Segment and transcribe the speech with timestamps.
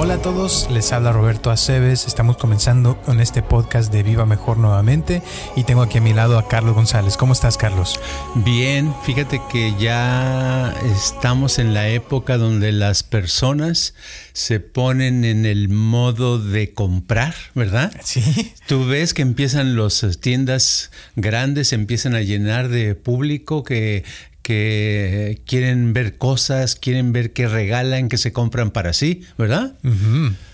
[0.00, 2.06] Hola a todos, les habla Roberto Aceves.
[2.06, 5.22] Estamos comenzando con este podcast de Viva Mejor nuevamente
[5.56, 7.16] y tengo aquí a mi lado a Carlos González.
[7.16, 7.98] ¿Cómo estás, Carlos?
[8.36, 13.94] Bien, fíjate que ya estamos en la época donde las personas
[14.34, 17.92] se ponen en el modo de comprar, ¿verdad?
[18.04, 18.52] Sí.
[18.68, 24.04] Tú ves que empiezan las tiendas grandes, empiezan a llenar de público que
[24.48, 29.74] que quieren ver cosas, quieren ver qué regalan, qué se compran para sí, ¿verdad?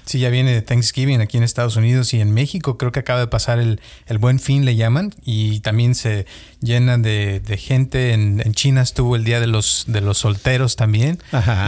[0.04, 2.76] Sí, ya viene Thanksgiving aquí en Estados Unidos y en México.
[2.76, 6.26] Creo que acaba de pasar el, el buen fin, le llaman, y también se
[6.60, 8.12] llenan de, gente.
[8.12, 11.20] En, China estuvo el día de los, de los solteros también,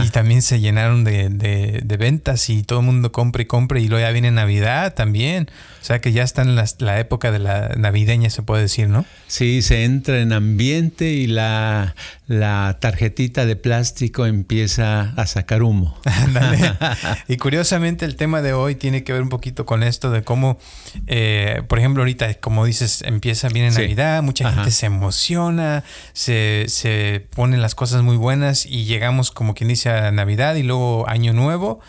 [0.05, 3.79] y también se llenaron de, de, ventas y todo el mundo compra y compra.
[3.79, 5.49] Y luego ya viene Navidad también.
[5.81, 9.05] O sea que ya está en la, época de la navideña, se puede decir, ¿no?
[9.27, 11.95] Sí, se entra en ambiente y la,
[12.27, 15.97] la tarjetita de plástico empieza a sacar humo.
[17.27, 20.57] y curiosamente el tema de hoy tiene que ver un poquito con esto de cómo,
[21.07, 25.83] eh, por ejemplo, ahorita, como dices, empieza bien en Navidad, mucha gente se emociona,
[26.13, 30.63] se, se ponen las cosas muy buenas y llegamos como quien dice a Navidad y
[30.63, 31.79] luego Año Nuevo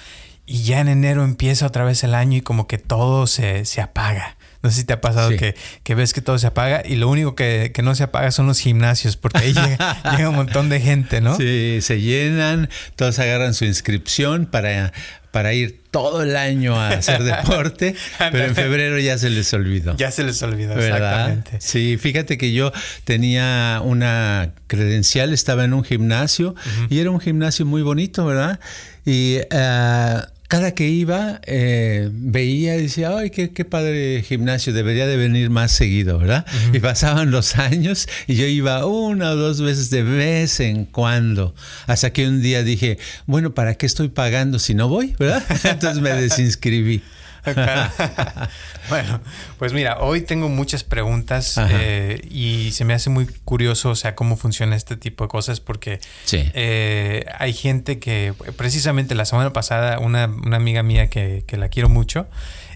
[0.47, 3.83] y ya en enero empieza otra vez el año y como que todo se, se
[3.83, 4.38] apaga.
[4.62, 7.37] No sé si te ha pasado que, ves que todo se apaga y lo único
[7.37, 9.55] que, no se apaga son los gimnasios, porque ahí
[10.17, 11.37] llega, un montón de gente, ¿no?
[11.37, 14.92] Sí, se llenan, todos agarran su inscripción para,
[15.31, 19.97] para ir todo el año a hacer deporte, pero en febrero ya se les olvidó.
[19.97, 21.61] Ya se les olvidó, exactamente.
[21.61, 22.72] Sí, fíjate que yo
[23.05, 26.56] tenía una credencial, estaba en un gimnasio
[26.91, 28.59] y era un gimnasio muy bonito, ¿verdad?
[29.05, 35.06] Y uh, cada que iba, eh, veía y decía, ay, qué, qué, padre gimnasio, debería
[35.06, 36.46] de venir más seguido, ¿verdad?
[36.72, 41.54] Y pasaban los años y yo iba una o dos veces de vez en cuando,
[41.86, 45.44] hasta que un día dije, bueno, ¿para qué estoy pagando si no voy, verdad?
[45.64, 47.02] Entonces me desinscribí.
[48.88, 49.20] bueno,
[49.59, 54.14] pues mira, hoy tengo muchas preguntas eh, y se me hace muy curioso, o sea,
[54.14, 56.00] cómo funciona este tipo de cosas, porque
[56.32, 61.88] eh, hay gente que, precisamente la semana pasada, una, amiga mía que, que la quiero
[61.88, 62.26] mucho,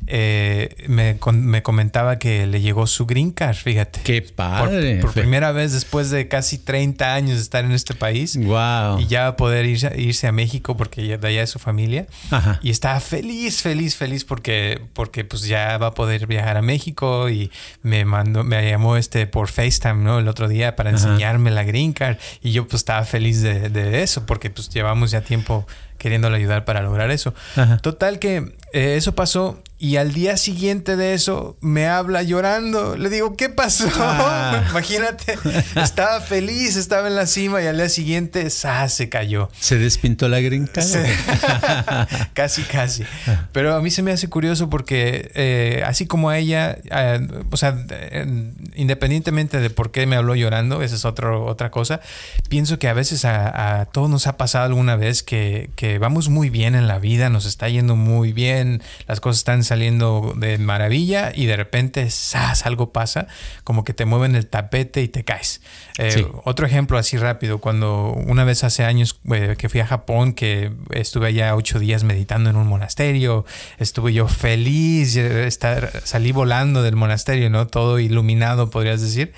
[0.07, 4.01] eh, me, me, comentaba que le llegó su green card, fíjate.
[4.03, 5.01] Qué padre.
[5.01, 8.37] Por, primera vez después de casi 30 años de estar en este país.
[8.37, 8.99] Wow.
[8.99, 11.59] Y ya va a poder irse, irse a México porque ya de allá es su
[11.59, 12.07] familia.
[12.31, 12.59] Ajá.
[12.63, 17.31] Y estaba feliz, feliz, feliz porque, porque pues ya va a poder viajar a México
[17.31, 17.51] y
[17.83, 20.19] me mandó, me llamó este por FaceTime, ¿no?
[20.19, 22.17] El otro día para enseñarme la green card.
[22.43, 25.67] Y yo pues estaba feliz de, de eso porque pues llevamos ya tiempo
[26.03, 27.33] queriéndole ayudar para lograr eso.
[27.81, 32.97] Total que eh, eso pasó y al día siguiente de eso me habla llorando.
[32.97, 33.89] Le digo, ¿qué pasó?
[33.97, 34.65] Ah.
[34.71, 35.37] Imagínate,
[35.75, 39.51] estaba feliz, estaba en la cima y al día siguiente se cayó.
[39.59, 40.71] ¿Se despintó la gringa?
[42.33, 43.03] casi, casi.
[43.51, 47.57] Pero a mí se me hace curioso porque eh, así como a ella, eh, o
[47.57, 47.77] sea,
[48.77, 52.01] independientemente de por qué me habló llorando, esa es otro, otra cosa,
[52.49, 56.51] pienso que a veces a, todos nos ha pasado alguna vez que, que vamos muy
[56.51, 61.33] bien en la vida, nos está yendo muy bien, las cosas están saliendo de maravilla
[61.35, 62.67] y de repente, ¡zas!
[62.67, 63.27] algo pasa,
[63.65, 65.61] como que te mueven el tapete y te caes.
[65.99, 70.33] Eh, otro ejemplo así rápido, cuando una vez hace años eh, que fui a Japón,
[70.33, 73.45] que estuve allá ocho días meditando en un monasterio,
[73.79, 77.67] estuve yo feliz, estar, salí volando del monasterio, ¿no?
[77.67, 79.33] Todo iluminado, podrías decir.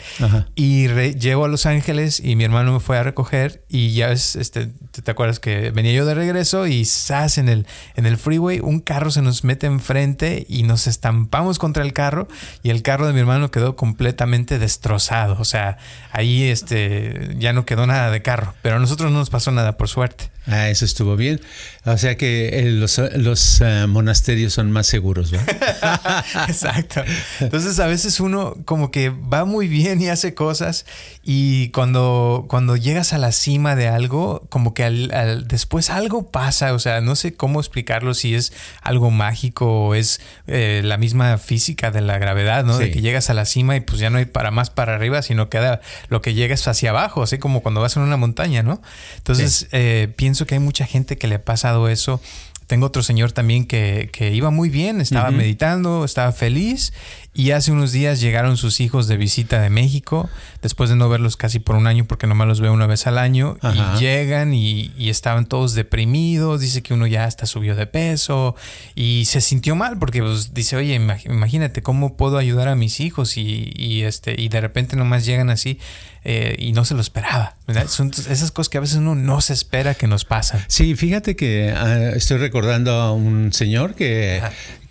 [0.54, 4.36] Y llego a Los Ángeles y mi hermano me fue a recoger y ya ves,
[4.36, 7.38] este, te, acuerdas que venía yo de regreso y ¡zas!
[7.38, 7.66] En el,
[7.96, 12.28] en el freeway un carro se nos mete enfrente y nos estampamos contra el carro
[12.62, 15.36] y el carro de mi hermano quedó completamente destrozado.
[15.40, 15.78] O sea,
[16.12, 19.76] ahí este, ya no quedó nada de carro, pero a nosotros no nos pasó nada
[19.76, 20.30] por suerte.
[20.46, 21.40] Ah, eso estuvo bien.
[21.86, 26.24] O sea que eh, los, los eh, monasterios son más seguros, ¿verdad?
[26.48, 27.02] Exacto.
[27.40, 30.84] Entonces a veces uno como que va muy bien y hace cosas
[31.26, 36.74] y cuando, cuando llegas a la cima de algo, como que al, después algo pasa.
[36.74, 41.38] O sea, no sé cómo explicarlo, si es algo mágico o es eh, la misma
[41.38, 42.76] física de la gravedad, ¿no?
[42.76, 45.22] De que llegas a la cima y pues ya no hay para más para arriba,
[45.22, 48.62] sino queda lo que llega es hacia abajo, así como cuando vas en una montaña,
[48.62, 48.82] ¿no?
[49.16, 52.20] Entonces pienso pienso que hay mucha gente que le ha pasado eso.
[52.66, 56.92] Tengo otro señor también que, iba muy bien, estaba meditando, estaba feliz
[57.34, 60.30] Y hace unos días llegaron sus hijos de visita de México,
[60.62, 63.18] después de no verlos casi por un año, porque nomás los veo una vez al
[63.18, 63.56] año.
[63.62, 66.60] Y llegan y, estaban todos deprimidos.
[66.60, 68.54] Dice que uno ya hasta subió de peso
[68.94, 73.36] y se sintió mal porque pues, dice, oye, imagínate cómo puedo ayudar a mis hijos
[73.36, 75.78] y, este, y de repente nomás llegan así.
[76.24, 77.54] Eh, y no se lo esperaba.
[77.86, 80.64] Son esas cosas que a veces uno no se espera que nos pasan.
[80.68, 84.40] Sí, fíjate que ah, estoy recordando a un señor que,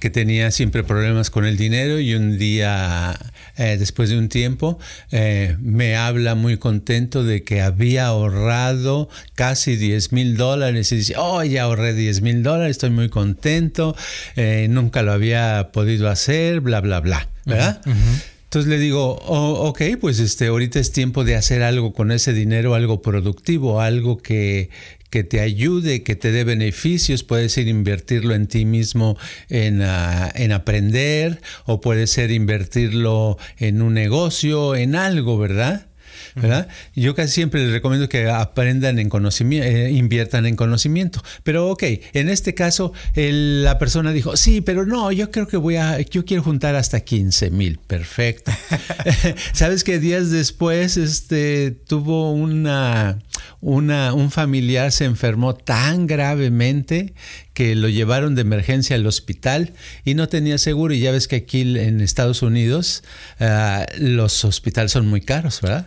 [0.03, 3.18] que tenía siempre problemas con el dinero y un día,
[3.56, 4.77] eh, después de un tiempo,
[5.12, 11.13] eh, me habla muy contento de que había ahorrado casi 10 mil dólares y dice,
[11.18, 13.95] oh, ya ahorré 10 mil dólares, estoy muy contento,
[14.35, 17.81] eh, nunca lo había podido hacer, bla, bla, bla, ¿verdad?
[18.53, 22.33] Entonces le digo, oh, ok, pues este, ahorita es tiempo de hacer algo con ese
[22.33, 24.69] dinero, algo productivo, algo que,
[25.09, 27.23] que te ayude, que te dé beneficios.
[27.23, 29.17] Puede ser invertirlo en ti mismo
[29.50, 35.88] en, ah, en, aprender o puede ser invertirlo en un negocio, en algo, ¿verdad?
[36.36, 36.68] ¿Verdad?
[36.95, 41.21] Yo casi siempre les recomiendo que aprendan en conocimiento, eh, inviertan en conocimiento.
[41.44, 41.83] Pero ok,
[42.13, 46.25] en este caso la persona dijo, sí, pero no, yo creo que voy a, yo
[46.25, 48.51] quiero juntar hasta 15 mil, perfecto.
[49.54, 53.19] Sabes que días después este, tuvo una,
[53.62, 57.13] una, un familiar se enfermó tan gravemente
[57.54, 59.74] que lo llevaron de emergencia al hospital
[60.04, 60.94] y no tenía seguro.
[60.94, 63.04] Y ya ves que aquí en Estados Unidos
[63.40, 65.86] ah, los hospitales son muy caros, ¿verdad?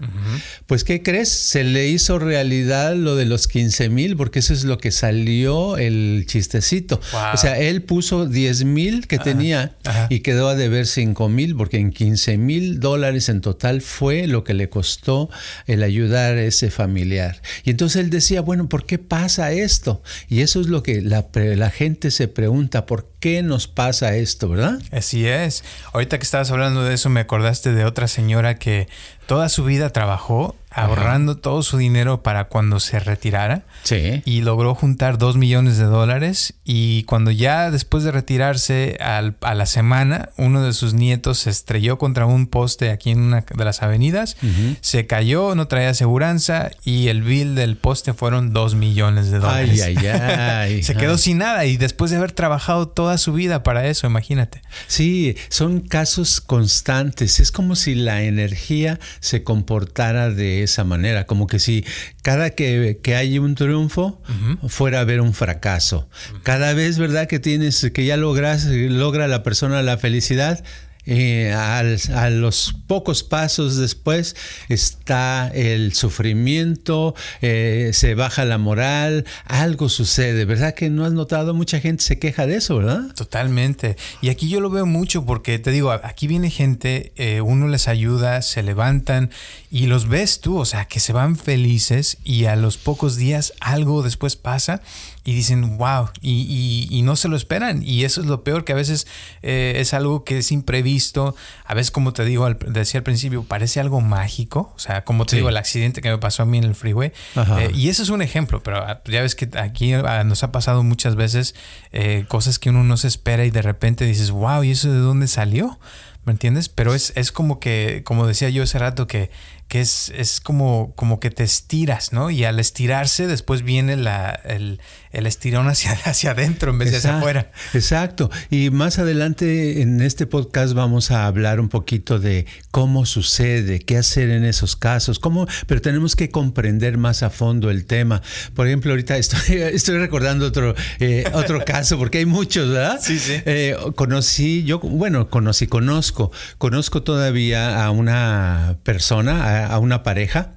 [0.66, 1.28] Pues, ¿qué crees?
[1.28, 5.76] Se le hizo realidad lo de los 15 mil, porque eso es lo que salió
[5.76, 7.00] el chistecito.
[7.34, 9.74] O sea, él puso 10 mil que tenía
[10.08, 14.44] y quedó a deber 5 mil, porque en 15 mil dólares en total fue lo
[14.44, 15.30] que le costó
[15.66, 17.42] el ayudar a ese familiar.
[17.64, 20.02] Y entonces él decía, bueno, ¿por qué pasa esto?
[20.28, 24.80] Y eso es lo que la gente se pregunta por qué nos pasa esto, ¿verdad?
[24.92, 25.64] Así es.
[25.92, 28.88] Ahorita que estabas hablando de eso, me acordaste de otra señora que
[29.26, 33.62] toda su vida trabajó ahorrando todo su dinero para cuando se retirara.
[33.82, 34.22] Sí.
[34.26, 36.54] Y logró juntar dos millones de dólares.
[36.64, 41.96] Y cuando ya después de retirarse a la semana, uno de sus nietos se estrelló
[41.96, 44.36] contra un poste aquí en una de las avenidas.
[44.82, 49.82] Se cayó, no traía aseguranza y el bill del poste fueron dos millones de dólares.
[49.82, 50.82] Ay, ay, ay.
[50.82, 54.60] se quedó sin nada y después de haber trabajado toda su vida para eso, imagínate.
[54.88, 57.40] Sí, son casos constantes.
[57.40, 61.84] Es como si la energía se comportara de esa manera, como que si
[62.22, 64.22] cada que, que hay un triunfo
[64.68, 66.08] fuera a haber un fracaso.
[66.42, 67.26] Cada vez, ¿verdad?
[67.26, 70.62] Que tienes, que ya logras, logra la persona la felicidad,
[71.06, 74.36] eh, a los pocos pasos después
[74.68, 80.74] está el sufrimiento, eh, se baja la moral, algo sucede, ¿verdad?
[80.74, 83.14] Que no has notado, mucha gente se queja de eso, ¿verdad?
[83.14, 83.96] Totalmente.
[84.20, 87.88] Y aquí yo lo veo mucho porque te digo, aquí viene gente, eh, uno les
[87.88, 89.30] ayuda, se levantan
[89.70, 93.52] y los ves tú, o sea, que se van felices y a los pocos días
[93.60, 94.82] algo después pasa
[95.26, 97.82] y dicen, wow, y, no se lo esperan.
[97.82, 99.08] Y eso es lo peor, que a veces
[99.42, 101.34] eh, es algo que es imprevisto.
[101.64, 104.72] A veces, como te digo, al, decía al principio, parece algo mágico.
[104.76, 107.12] O sea, como te digo, el accidente que me pasó a mí en el freeway.
[107.58, 110.52] Eh, y eso es un ejemplo, pero ah, ya ves que aquí ah, nos ha
[110.52, 111.56] pasado muchas veces
[111.90, 115.00] eh, cosas que uno no se espera y de repente dices, wow, ¿y eso de
[115.00, 115.80] dónde salió?
[116.24, 116.68] ¿Me entiendes?
[116.68, 119.30] Pero es, es como que, como decía yo hace rato, que
[119.68, 122.30] que es, es como, como que te estiras, ¿no?
[122.30, 124.80] Y al estirarse después viene la, el,
[125.10, 127.50] el estirón hacia, hacia adentro en vez de hacia afuera.
[127.74, 128.30] Exacto.
[128.50, 133.96] Y más adelante en este podcast vamos a hablar un poquito de cómo sucede, qué
[133.96, 138.22] hacer en esos casos, cómo, pero tenemos que comprender más a fondo el tema.
[138.54, 143.00] Por ejemplo, ahorita estoy, estoy recordando otro, eh, otro caso, porque hay muchos, ¿verdad?
[143.02, 143.34] Sí, sí.
[143.46, 150.52] Eh, conocí, yo, bueno, conocí, conozco, conozco todavía a una persona, a, una pareja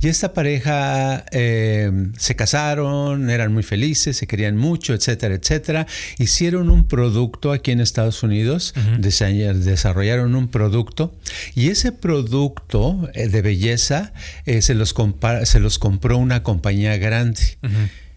[0.00, 5.86] y esta pareja eh, se casaron, eran muy felices, se querían mucho, etcétera, etcétera.
[6.18, 11.14] Hicieron un producto aquí en Estados Unidos, desarrollaron un producto
[11.54, 14.12] y ese producto eh, de belleza
[14.46, 14.94] eh, se, los
[15.44, 17.58] se los compró una compañía grande.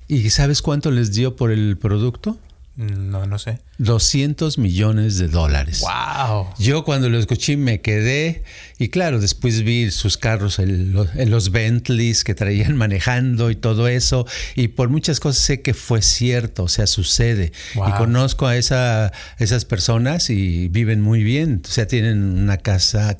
[0.07, 2.37] ¿Y sabes cuánto les dio por el producto?
[2.77, 3.59] No, no sé.
[3.79, 5.81] 200 millones de dólares.
[5.81, 6.49] ¡Wow!
[6.59, 8.43] Yo cuando lo escuché me quedé
[8.79, 14.25] y claro, después vi sus carros en los, Bentleys que traían manejando y todo eso
[14.55, 17.51] y por muchas cosas sé que fue cierto, o sea, sucede.
[17.75, 23.15] Y conozco a esa, esas personas y viven muy bien, o sea, tienen una casa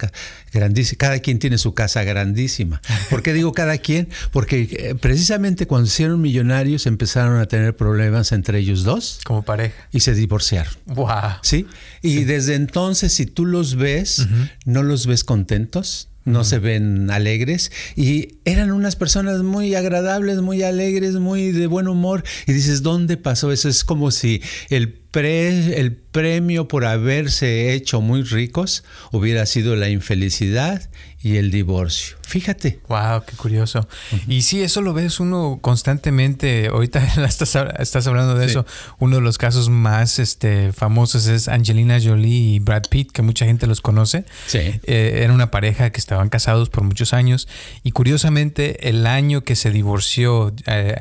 [0.51, 0.97] grandísima.
[0.97, 2.81] Cada quien tiene su casa grandísima.
[3.09, 4.09] ¿Por qué digo cada quien?
[4.31, 9.19] Porque eh, precisamente cuando se hicieron millonarios empezaron a tener problemas entre ellos dos.
[9.23, 9.75] Como pareja.
[9.91, 10.73] Y se divorciaron.
[10.85, 11.37] Wow.
[11.41, 11.65] ¿Sí?
[12.01, 14.27] Y desde entonces, si tú los ves,
[14.65, 20.61] no los ves contentos, no se ven alegres y eran unas personas muy agradables, muy
[20.61, 23.69] alegres, muy de buen humor y dices, ¿dónde pasó eso?
[23.69, 29.87] Es como si el, pre, el premio por haberse hecho muy ricos hubiera sido la
[29.87, 30.89] infelicidad
[31.21, 32.17] y el divorcio.
[32.21, 32.79] Fíjate.
[32.89, 33.87] Wow, qué curioso.
[34.27, 36.67] Y sí, eso lo ves uno constantemente.
[36.67, 38.65] Ahorita estás, estás hablando de eso.
[38.99, 43.45] Uno de los casos más este, famosos es Angelina Jolie y Brad Pitt, que mucha
[43.45, 44.25] gente los conoce.
[44.45, 44.59] Sí.
[44.83, 47.47] Eh, era una pareja que estaban casados por muchos años.
[47.83, 50.95] Y curiosamente, el año que se divorció eh,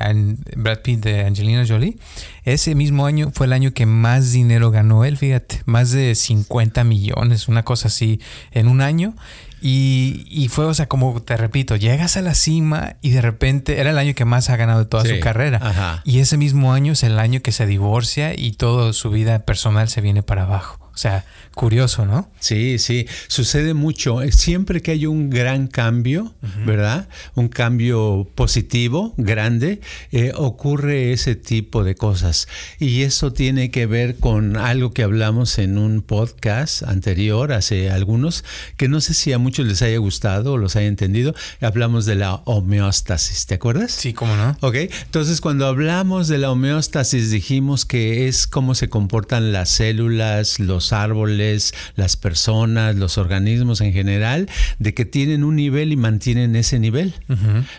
[0.55, 1.97] Brad Pitt de Angelina Jolie,
[2.43, 5.61] ese mismo año fue el año que más dinero ganó fíjate.
[5.65, 8.19] Más de 50 millones, una cosa así,
[8.51, 9.15] en un año.
[9.61, 13.89] Y, fue, o sea, como te repito, llegas a la cima y de repente era
[13.89, 16.01] el año que más ha ganado de toda su carrera.
[16.03, 19.89] Y ese mismo año es el año que se divorcia y toda su vida personal
[19.89, 20.86] se viene para abajo.
[20.97, 22.27] O sea, curioso, ¿no?
[22.39, 24.19] Sí, sí, sucede mucho.
[24.31, 26.33] Siempre que hay un gran cambio,
[26.65, 27.07] ¿verdad?
[27.35, 29.79] Un cambio positivo, grande,
[30.11, 32.47] eh, ocurre ese tipo de cosas.
[32.79, 38.43] Y eso tiene que ver con algo que hablamos en un podcast anterior, hace algunos,
[38.75, 41.35] que no sé si a muchos les haya gustado o los haya entendido.
[41.61, 43.91] Hablamos de la homeostasis, ¿te acuerdas?
[43.91, 44.57] Sí, cómo no.
[44.61, 50.59] Ok, entonces cuando hablamos de la homeostasis dijimos que es cómo se comportan las células,
[50.59, 56.55] los árboles, las personas, los organismos en general, de que tienen un nivel y mantienen
[56.55, 57.13] ese nivel,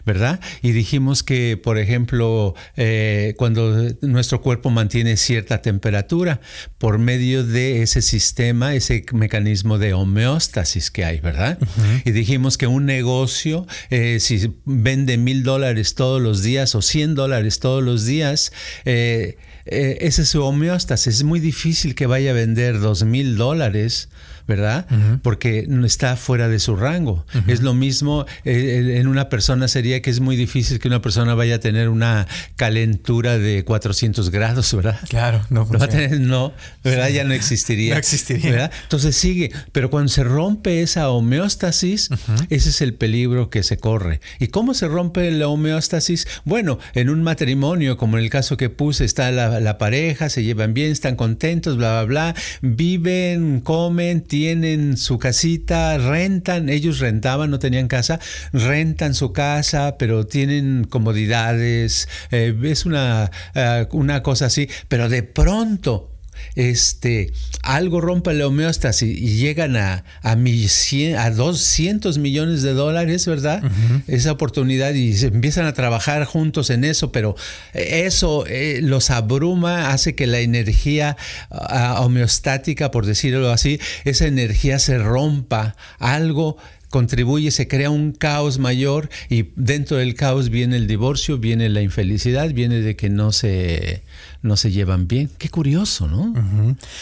[0.05, 0.41] ¿verdad?
[0.63, 6.41] Y dijimos que, por ejemplo, eh, cuando nuestro cuerpo mantiene cierta temperatura,
[6.79, 11.59] por medio de ese sistema, ese mecanismo de homeostasis que hay, ¿verdad?
[12.05, 17.15] Y dijimos que un negocio, eh, si vende mil dólares todos los días o cien
[17.15, 18.53] dólares todos los días,
[18.85, 19.37] eh,
[19.71, 21.17] eh, ese es su homeostasis.
[21.17, 24.09] Es muy difícil que vaya a vender dos mil dólares
[24.49, 24.87] ¿verdad?
[25.23, 27.27] Porque está fuera de su rango.
[27.47, 31.35] Es lo mismo eh, en una persona sería que es muy difícil que una persona
[31.35, 32.27] vaya a tener una
[32.57, 34.99] calentura de 400 grados, ¿verdad?
[35.09, 35.69] Claro, no.
[36.09, 36.53] No, no
[36.83, 37.11] ¿verdad?
[37.11, 37.93] Ya no existiría.
[37.99, 38.71] No existiría.
[38.85, 42.09] Entonces sigue, pero cuando se rompe esa homeostasis,
[42.49, 44.21] ese es el peligro que se corre.
[44.39, 46.27] ¿Y cómo se rompe la homeostasis?
[46.45, 50.43] Bueno, en un matrimonio, como en el caso que puse, está la, la pareja, se
[50.43, 57.01] llevan bien, están contentos, bla, bla, bla, viven, comen, tienen tienen su casita, rentan, ellos
[57.01, 58.21] rentaban, no tenían casa,
[58.53, 65.25] rentan su casa, pero tienen comodidades, eh, es una, eh, una cosa así, pero de
[65.25, 66.18] pronto
[66.55, 73.63] este, algo rompe la homeostasis y llegan a, a, a 200 millones de dólares, ¿verdad?
[74.07, 77.37] Esa oportunidad y se empiezan a trabajar juntos en eso, pero
[77.75, 81.17] eso eh, los abruma, hace que la energía
[81.51, 86.57] ah, homeostática, por decirlo así, esa energía se rompa, algo
[86.91, 91.83] contribuye, se crea un caos mayor y dentro del caos viene el divorcio, viene la
[91.83, 94.03] infelicidad, viene de que no se
[94.41, 95.31] no se llevan bien.
[95.39, 96.33] Qué curioso, ¿no?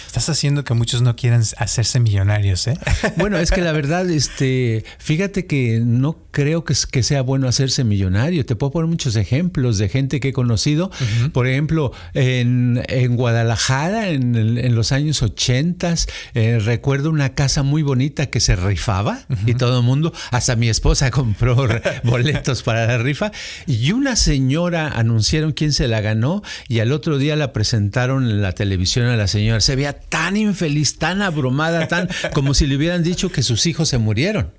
[0.06, 2.78] Estás haciendo que muchos no quieran hacerse millonarios, ¿eh?
[3.16, 7.84] Bueno, es que la verdad, este, fíjate que no creo que, que sea bueno hacerse
[7.84, 8.46] millonario.
[8.46, 10.90] Te puedo poner muchos ejemplos de gente que he conocido.
[11.32, 12.82] Por ejemplo, en,
[13.16, 15.94] Guadalajara, en, los años 80,
[16.34, 20.68] eh, recuerdo una casa muy bonita que se rifaba y todo el mundo, hasta mi
[20.68, 21.68] esposa compró
[22.02, 23.30] boletos para la rifa.
[23.66, 28.42] Y una señora anunciaron quién se la ganó y al otro día la presentaron en
[28.42, 29.60] la televisión a la señora.
[29.60, 33.88] Se veía tan infeliz, tan abrumada, tan como si le hubieran dicho que sus hijos
[33.88, 34.52] se murieron.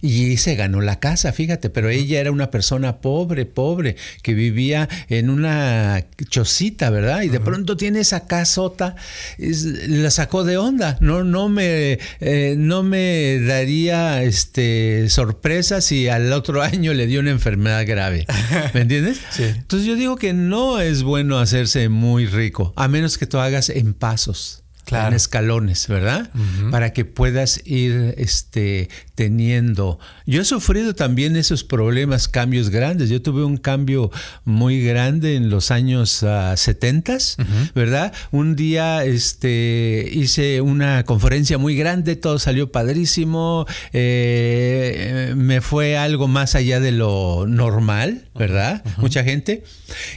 [0.00, 4.88] Y se ganó la casa, fíjate, pero ella era una persona pobre, pobre, que vivía
[5.08, 7.22] en una chocita, ¿verdad?
[7.22, 8.96] Y de pronto tiene esa casota,
[9.38, 10.96] la sacó de onda.
[11.00, 17.20] No, no me, eh, no me daría este sorpresa si al otro año le dio
[17.20, 18.26] una enfermedad grave.
[18.74, 19.20] ¿Me entiendes?
[19.38, 23.68] Entonces yo digo que no es bueno hacerse muy rico, a menos que tú hagas
[23.68, 24.64] en pasos.
[24.90, 26.30] en escalones, ¿verdad?
[26.72, 30.00] Para que puedas ir este, teniendo.
[30.26, 33.08] Yo he sufrido también esos problemas, cambios grandes.
[33.08, 34.10] Yo tuve un cambio
[34.44, 36.24] muy grande en los años
[36.56, 38.12] 70, ah, ¿verdad?
[38.32, 46.26] Un día este, hice una conferencia muy grande, todo salió padrísimo, eh, me fue algo
[46.26, 48.82] más allá de lo normal, ¿verdad?
[48.96, 49.62] Mucha gente.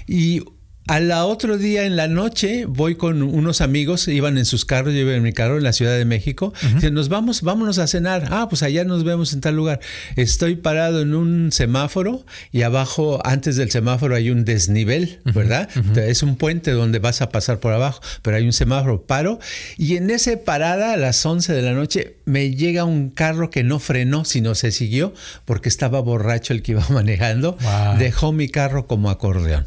[0.08, 0.42] Y
[0.88, 5.02] Al otro día en la noche voy con unos amigos, iban en sus carros, yo
[5.02, 6.54] iba en mi carro en la Ciudad de México.
[6.76, 8.28] Dicen, nos vamos, vámonos a cenar.
[8.32, 9.80] Ah, pues allá nos vemos en tal lugar.
[10.18, 15.70] Estoy parado en un semáforo y abajo, antes del semáforo, hay un desnivel, ¿verdad?
[15.98, 19.04] Es un puente donde vas a pasar por abajo, pero hay un semáforo.
[19.04, 19.40] Paro
[19.78, 23.64] y en esa parada a las 11 de la noche me llega un carro que
[23.64, 25.14] no frenó, sino se siguió
[25.46, 27.58] porque estaba borracho el que iba manejando.
[27.98, 29.66] Dejó mi carro como acordeón.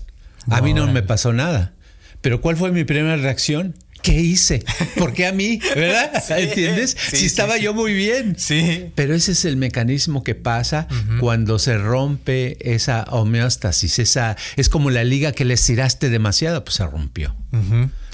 [0.51, 1.73] A mí no me pasó nada.
[2.21, 3.75] Pero ¿cuál fue mi primera reacción?
[4.03, 4.65] ¿Qué hice?
[4.97, 5.61] ¿Por qué a mí?
[5.75, 6.23] ¿Verdad?
[6.39, 6.97] ¿Entiendes?
[7.13, 8.37] si estaba yo muy bien.
[8.39, 8.93] Sí.
[8.95, 10.87] Pero ese es el mecanismo que pasa
[11.19, 13.99] cuando se rompe esa homeostasis.
[13.99, 17.35] Esa, es como la liga que le estiraste demasiado, pues se rompió.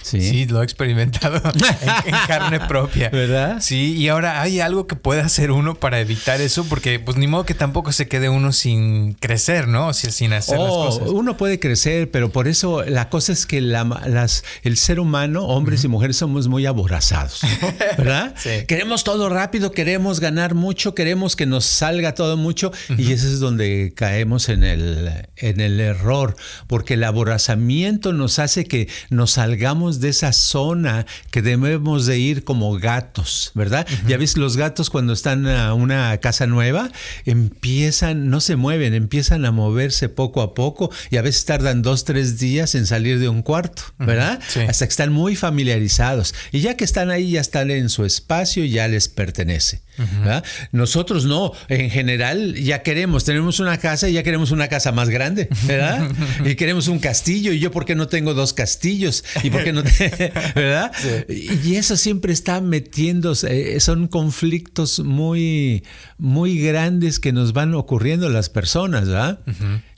[0.03, 0.47] Sí.
[0.47, 1.37] lo he experimentado
[2.05, 3.09] en, carne propia.
[3.11, 3.59] ¿Verdad?
[3.61, 7.27] Sí, y ahora hay algo que puede hacer uno para evitar eso, porque pues ni
[7.27, 9.89] modo que tampoco se quede uno sin crecer, ¿no?
[9.89, 11.09] O sea, sin hacer las oh, cosas.
[11.09, 15.85] Uno puede crecer, pero por eso la cosa es que las, el ser humano, hombres
[15.85, 17.41] y mujeres, somos muy aborazados,
[17.99, 18.35] ¿verdad?
[18.37, 18.65] sí.
[18.67, 23.41] Queremos todo rápido, queremos ganar mucho, queremos que nos salga todo mucho, y ese es
[23.41, 26.37] donde caemos en el, en el error,
[26.67, 32.45] porque el aborazamiento nos hace que nos salgamos de esa zona que debemos de ir
[32.45, 33.87] como gatos, ¿verdad?
[34.07, 36.91] Ya ves, los gatos cuando están a una casa nueva,
[37.25, 42.05] empiezan, no se mueven, empiezan a moverse poco a poco y a veces tardan dos,
[42.05, 44.41] tres días en salir de un cuarto, ¿verdad?
[44.69, 46.35] Hasta que están muy familiarizados.
[46.51, 49.83] Y ya que están ahí, ya están en su espacio, ya les pertenece.
[50.73, 55.09] Nosotros no, en general ya queremos, tenemos una casa y ya queremos una casa más
[55.09, 56.11] grande, ¿verdad?
[56.45, 59.73] y queremos un castillo y yo por qué no tengo dos castillos y por qué
[59.73, 59.83] no,
[60.55, 60.93] ¿verdad?
[61.29, 65.85] Y eso siempre está metiéndose, eh, son conflictos muy,
[66.19, 69.41] muy grandes que nos van ocurriendo las personas, ¿verdad?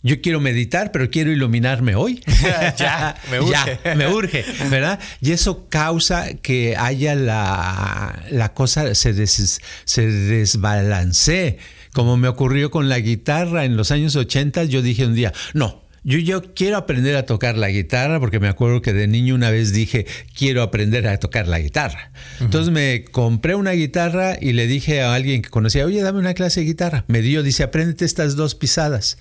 [0.04, 2.22] Yo quiero meditar, pero quiero iluminarme hoy.
[2.76, 3.78] ya, me urge.
[3.96, 5.00] me urge, ¿verdad?
[5.22, 11.58] Y eso causa que haya la, la cosa, se, se desbalancee.
[11.94, 15.83] Como me ocurrió con la guitarra en los años 80, yo dije un día, no,
[16.04, 19.50] yo, yo quiero aprender a tocar la guitarra porque me acuerdo que de niño una
[19.50, 20.06] vez dije,
[20.36, 22.12] quiero aprender a tocar la guitarra.
[22.40, 26.34] Entonces me compré una guitarra y le dije a alguien que conocía, oye, dame una
[26.34, 27.04] clase de guitarra.
[27.08, 29.16] Me dio, dice, apréndete estas dos pisadas.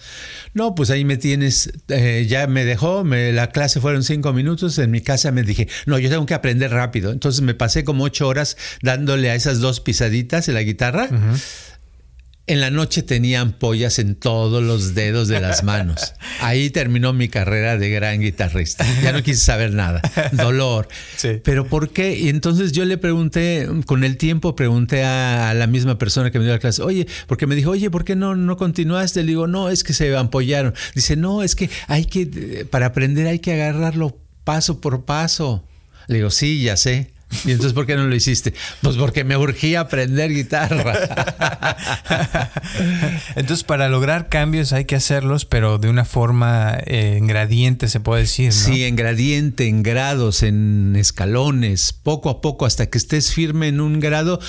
[0.53, 4.77] No, pues ahí me tienes, eh, ya me dejó, me, la clase fueron cinco minutos,
[4.77, 7.11] en mi casa me dije, no, yo tengo que aprender rápido.
[7.11, 11.09] Entonces me pasé como ocho horas dándole a esas dos pisaditas en la guitarra.
[12.45, 16.13] En la noche tenía ampollas en todos los dedos de las manos.
[16.41, 18.85] Ahí terminó mi carrera de gran guitarrista.
[19.01, 20.01] Ya no quise saber nada.
[20.33, 20.89] Dolor.
[21.45, 22.19] Pero ¿por qué?
[22.19, 26.43] Y entonces yo le pregunté, con el tiempo pregunté a, la misma persona que me
[26.43, 29.21] dio la clase, oye, porque me dijo, oye, ¿por qué no, no continuaste?
[29.21, 30.73] Le digo, no, es que se ampollaron.
[30.95, 35.65] Dice, no, es que hay que, para aprender hay que agarrarlo paso por paso.
[36.07, 37.12] Le digo, sí, ya sé.
[37.45, 38.53] ¿Y entonces por qué no lo hiciste?
[38.81, 40.93] Pues porque me urgía aprender guitarra.
[43.35, 47.99] entonces para lograr cambios hay que hacerlos, pero de una forma eh, en gradiente se
[47.99, 48.47] puede decir.
[48.47, 48.51] ¿no?
[48.51, 53.81] Sí, en gradiente, en grados, en escalones, poco a poco hasta que estés firme en
[53.81, 54.39] un grado,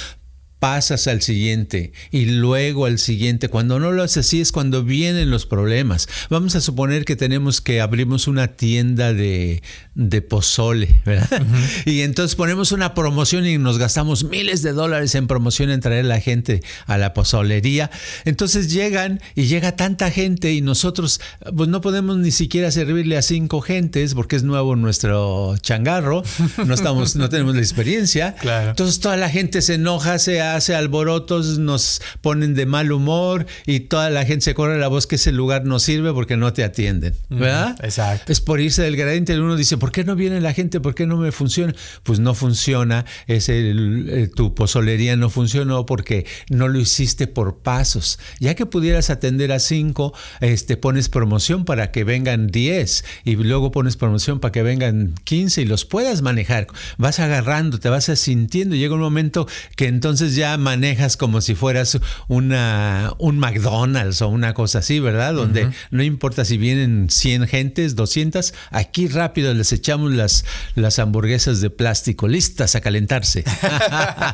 [0.65, 3.51] pasas al siguiente y luego al siguiente.
[3.51, 6.09] Cuando no lo haces así es cuando vienen los problemas.
[6.31, 9.63] Vamos a suponer que tenemos que abrimos una tienda de,
[9.95, 11.43] de pozole, ¿verdad?
[11.85, 16.07] Y entonces ponemos una promoción y nos gastamos miles de dólares en promoción en traer
[16.07, 17.91] a la gente a la pozolería.
[18.25, 21.21] Entonces llegan y llega tanta gente y nosotros
[21.55, 26.23] pues no podemos ni siquiera servirle a cinco gentes porque es nuevo nuestro changarro,
[26.65, 28.35] no estamos no tenemos la experiencia.
[28.71, 33.81] Entonces toda la gente se enoja, se hace alborotos, nos ponen de mal humor y
[33.81, 36.65] toda la gente se corre la voz que ese lugar no sirve porque no te
[36.65, 37.77] atienden, ¿verdad?
[37.83, 38.33] exacto.
[38.33, 39.39] Es por irse del gradiente.
[39.39, 40.81] Uno dice, ¿por qué no viene la gente?
[40.81, 41.75] ¿Por qué no me funciona?
[42.03, 43.05] Pues no funciona.
[43.27, 48.19] Es el, tu pozolería no funcionó porque no lo hiciste por pasos.
[48.41, 53.71] Ya que pudieras atender a cinco, este, pones promoción para que vengan diez y luego
[53.71, 56.67] pones promoción para que vengan quince y los puedas manejar.
[56.99, 58.77] Vas agarrando, te vas sintiendo.
[58.77, 64.55] Llega un momento que entonces ya manejas como si fueras una, un McDonald's o una
[64.55, 65.35] cosa así, ¿verdad?
[65.35, 70.45] Donde no importa si vienen 100 gentes, 200, aquí rápido les echamos las,
[70.75, 73.45] las hamburguesas de plástico listas a calentarse.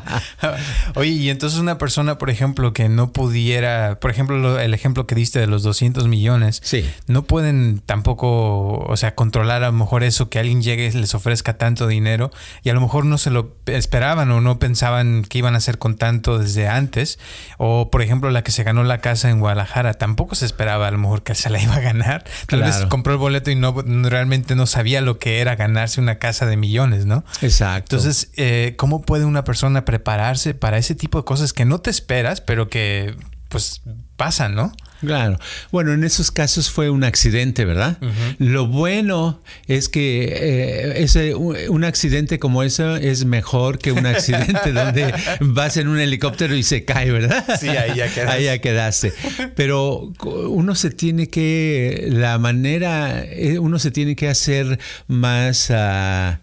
[0.95, 5.15] Oye, y entonces una persona, por ejemplo, que no pudiera, por ejemplo, el ejemplo que
[5.15, 6.85] diste de los 200 millones, sí.
[7.07, 11.15] no pueden tampoco, o sea, controlar a lo mejor eso, que alguien llegue y les
[11.15, 12.31] ofrezca tanto dinero
[12.63, 15.77] y a lo mejor no se lo esperaban o no pensaban que iban a hacer
[15.77, 17.19] con con tanto desde antes.
[17.57, 20.91] O, por ejemplo, la que se ganó la casa en Guadalajara, tampoco se esperaba a
[20.91, 22.23] lo mejor que se la iba a ganar.
[22.47, 23.73] Tal vez compró el boleto y no
[24.09, 27.23] realmente no sabía lo que era ganarse una casa de millones, ¿no?
[27.41, 27.95] Exacto.
[27.95, 31.89] Entonces, eh, ¿cómo puede una persona prepararse para ese tipo de cosas que no te
[31.89, 33.15] esperas, pero que
[33.51, 33.81] pues
[34.15, 34.71] pasan, ¿no?
[35.01, 35.39] Claro.
[35.71, 37.97] Bueno, en esos casos fue un accidente, ¿verdad?
[38.37, 44.71] Lo bueno es que eh, ese, un accidente como eso es mejor que un accidente
[44.73, 47.43] donde vas en un helicóptero y se cae, ¿verdad?
[47.59, 48.31] Sí, ahí ya quedaste.
[48.31, 49.13] Ahí ya quedaste.
[49.55, 56.37] Pero uno se tiene que, la manera, eh, uno se tiene que hacer más, uh,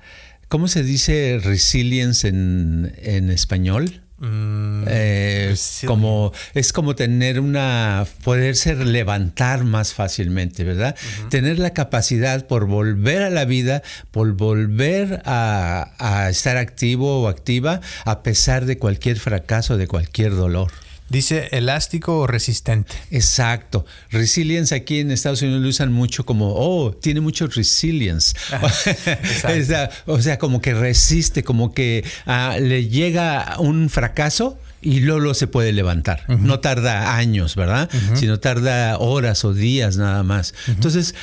[0.49, 4.03] ¿cómo se dice resilience en, en español?
[4.21, 5.55] Mm, eh,
[5.87, 10.97] como es como tener una poderse levantar más fácilmente, ¿verdad?
[11.31, 17.29] Tener la capacidad por volver a la vida, por volver a, a estar activo o
[17.29, 20.73] activa a pesar de cualquier fracaso, de cualquier dolor.
[21.09, 22.95] Dice elástico o resistente.
[23.11, 23.87] Exacto.
[24.11, 28.35] Resilience aquí en Estados Unidos lo usan mucho como, oh, tiene mucho resilience.
[30.07, 35.47] o, sea, como que resiste, como que ah, le llega un fracaso y Lolo se
[35.47, 36.25] puede levantar.
[36.29, 37.91] No tarda años, ¿verdad?
[38.15, 40.55] Sino tarda horas o días nada más.
[40.67, 41.15] Entonces,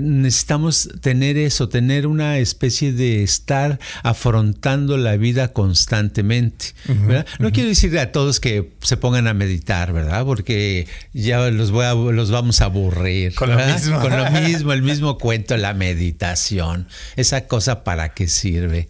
[0.00, 6.74] necesitamos tener eso, tener una especie de estar afrontando la vida constantemente.
[6.86, 7.26] ¿verdad?
[7.38, 10.24] No quiero decir a todos que se pongan a meditar, ¿verdad?
[10.24, 13.34] Porque ya los, voy a, los vamos a aburrir.
[13.34, 14.00] Con lo mismo.
[14.00, 16.86] Con lo mismo, el mismo cuento, la meditación.
[17.16, 18.88] Esa cosa para qué sirve.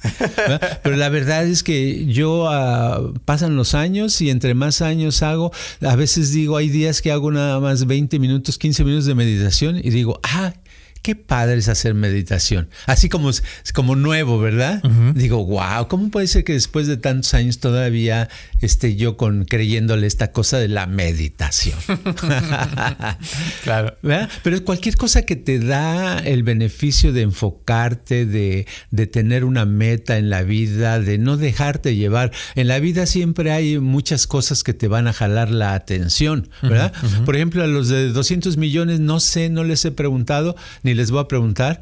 [0.82, 5.52] Pero la verdad es que yo ah, pasan los años y entre más años hago,
[5.80, 9.78] a veces digo, hay días que hago nada más 20 minutos, 15 minutos de meditación
[9.78, 10.54] y digo, ah,
[11.02, 12.68] qué padre es hacer meditación.
[12.86, 13.30] Así como,
[13.74, 14.82] como nuevo, ¿verdad?
[15.14, 18.28] Digo, wow, ¿cómo puede ser que después de tantos años todavía
[18.60, 21.78] esté yo con creyéndole esta cosa de la meditación?
[23.64, 23.96] claro.
[24.44, 30.18] Pero cualquier cosa que te da el beneficio de enfocarte, de, de tener una meta
[30.18, 32.30] en la vida, de no dejarte llevar.
[32.54, 36.92] En la vida siempre hay muchas cosas que te van a jalar la atención, ¿verdad?
[37.24, 41.10] Por ejemplo, a los de 200 millones, no sé, no les he preguntado, ni les
[41.10, 41.80] voy a preguntar,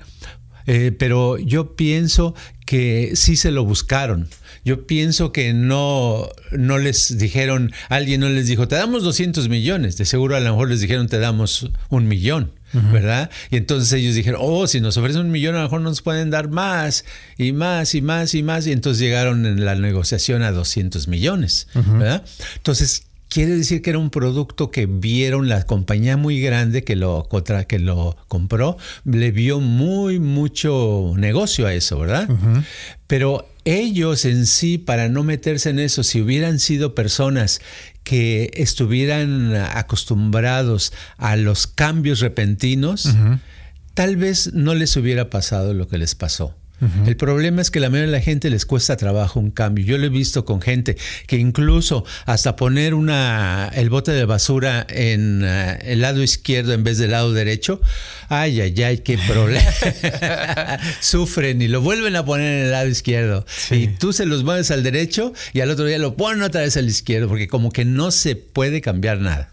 [0.66, 2.34] eh, pero yo pienso
[2.66, 4.28] que sí se lo buscaron.
[4.64, 9.96] Yo pienso que no, no les dijeron, alguien no les dijo, te damos 200 millones.
[9.96, 12.52] De seguro a lo mejor les dijeron, te damos un millón.
[12.72, 13.30] ¿verdad?
[13.50, 16.30] Y entonces ellos dijeron, oh, si nos ofrecen un millón, a lo mejor nos pueden
[16.30, 17.04] dar más
[17.36, 18.66] y más y más y más.
[18.66, 22.24] Y entonces llegaron en la negociación a 200 millones, ¿verdad?
[22.56, 27.28] Entonces, Quiere decir que era un producto que vieron la compañía muy grande que lo,
[27.68, 32.28] que lo compró, le vio muy mucho negocio a eso, ¿verdad?
[33.06, 37.60] Pero ellos en sí, para no meterse en eso, si hubieran sido personas
[38.02, 43.14] que estuvieran acostumbrados a los cambios repentinos,
[43.94, 46.56] tal vez no les hubiera pasado lo que les pasó.
[47.06, 49.84] El problema es que la mayoría de la gente les cuesta trabajo un cambio.
[49.84, 54.86] Yo lo he visto con gente que incluso hasta poner una, el bote de basura
[54.88, 57.80] en eh, el lado izquierdo en vez del lado derecho,
[58.28, 59.70] ay, ay, ay, qué problema.
[61.00, 63.44] Sufren y lo vuelven a poner en el lado izquierdo.
[63.70, 66.76] Y tú se los mueves al derecho y al otro día lo ponen otra vez
[66.76, 69.50] al izquierdo, porque como que no se puede cambiar nada.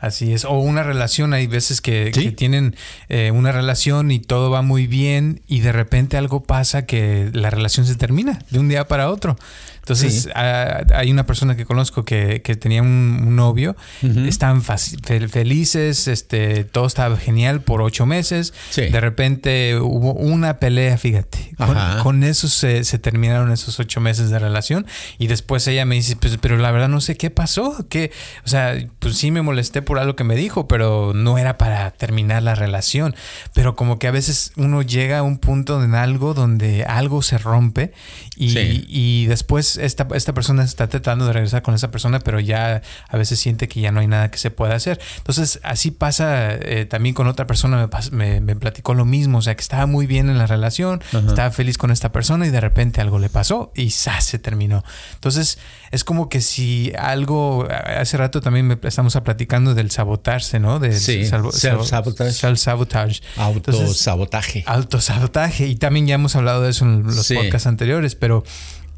[0.00, 0.44] Así es.
[0.44, 2.76] O una relación, hay veces que, tienen
[3.08, 7.50] eh, una relación y todo va muy bien y de repente algo pasa que la
[7.50, 9.36] relación se termina de un día para otro.
[9.88, 17.16] Entonces, hay una persona que conozco que, tenía un, novio, estaban felices, este, todo estaba
[17.16, 18.52] genial por ocho meses.
[18.76, 21.54] De repente hubo una pelea, fíjate.
[22.02, 24.86] Con, eso se, terminaron esos ocho meses de relación.
[25.18, 27.88] Y después ella me dice, pues, pero la verdad no sé qué pasó.
[27.88, 28.10] Que,
[28.44, 31.90] o sea, pues sí me molesté por algo que me dijo, pero no era para
[31.92, 33.16] terminar la relación.
[33.54, 37.38] Pero como que a veces uno llega a un punto en algo donde algo se
[37.38, 37.92] rompe
[38.36, 42.82] y, y después esta, esta persona está tratando de regresar con esa persona, pero ya
[43.08, 45.00] a veces siente que ya no hay nada que se pueda hacer.
[45.18, 49.54] Entonces, así pasa eh, también con otra persona, me, me, platicó lo mismo, o sea,
[49.54, 53.00] que estaba muy bien en la relación, estaba feliz con esta persona y de repente
[53.00, 54.84] algo le pasó y se terminó.
[55.14, 55.58] Entonces,
[55.90, 60.78] es como que si algo, hace rato también estamos platicando del sabotarse, ¿no?
[60.78, 62.32] Del sí, self-sabotage.
[62.32, 63.22] Self-sabotage.
[63.36, 64.64] Autosabotaje.
[64.66, 65.66] Autosabotaje.
[65.66, 68.44] Y también ya hemos hablado de eso en los podcasts anteriores, pero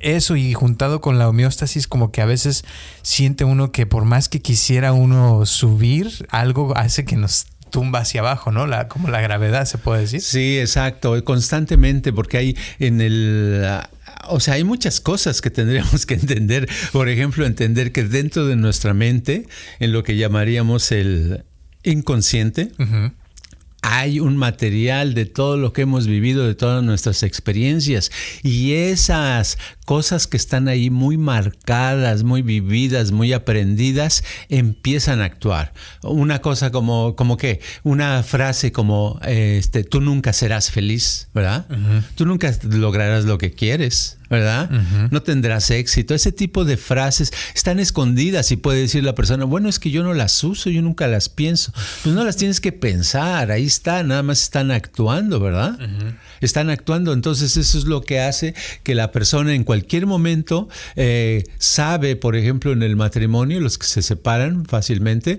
[0.01, 2.65] eso y juntado con la homeostasis como que a veces
[3.03, 8.21] siente uno que por más que quisiera uno subir, algo hace que nos tumba hacia
[8.21, 8.67] abajo, ¿no?
[8.67, 10.21] La, como la gravedad, se puede decir.
[10.21, 13.65] Sí, exacto, constantemente, porque hay en el
[14.29, 16.69] o sea, hay muchas cosas que tendríamos que entender.
[16.93, 19.47] Por ejemplo, entender que dentro de nuestra mente,
[19.79, 21.45] en lo que llamaríamos el
[21.83, 22.73] inconsciente,
[23.83, 28.11] hay un material de todo lo que hemos vivido, de todas nuestras experiencias.
[28.43, 35.73] Y esas cosas que están ahí muy marcadas, muy vividas, muy aprendidas, empiezan a actuar.
[36.03, 41.67] Una cosa como, como que, una frase como, este, tú nunca serás feliz, ¿verdad?
[42.15, 44.20] Tú nunca lograrás lo que quieres.
[44.31, 44.71] ¿Verdad?
[45.11, 46.15] No tendrás éxito.
[46.15, 50.05] Ese tipo de frases están escondidas y puede decir la persona, bueno, es que yo
[50.05, 51.73] no las uso, yo nunca las pienso.
[52.05, 55.77] Pues no las tienes que pensar, ahí está, nada más están actuando, ¿verdad?
[56.41, 61.43] Están actuando, entonces eso es lo que hace que la persona en cualquier momento eh,
[61.59, 65.39] sabe, por ejemplo, en el matrimonio, los que se separan fácilmente,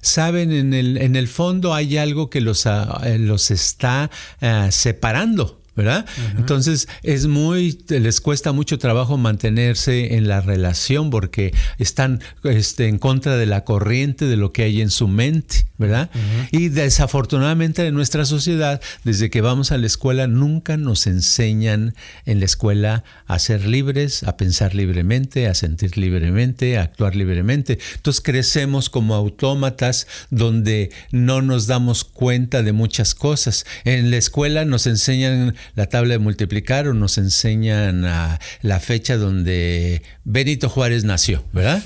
[0.00, 4.68] saben en el, en el fondo hay algo que los, ah, eh, los está ah,
[4.72, 5.60] separando.
[5.76, 6.06] ¿Verdad?
[6.36, 12.98] Entonces es muy, les cuesta mucho trabajo mantenerse en la relación porque están este, en
[12.98, 16.10] contra de la corriente de lo que hay en su mente, ¿verdad?
[16.52, 22.38] Y desafortunadamente en nuestra sociedad, desde que vamos a la escuela, nunca nos enseñan en
[22.38, 27.78] la escuela a ser libres, a pensar libremente, a sentir libremente, a actuar libremente.
[27.96, 33.66] Entonces crecemos como autómatas donde no nos damos cuenta de muchas cosas.
[33.84, 39.16] En la escuela nos enseñan la tabla de multiplicar o nos enseñan a la fecha
[39.16, 41.82] donde Benito Juárez nació, ¿verdad?